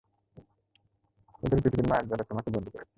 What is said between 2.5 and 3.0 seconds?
বন্দি করেছে!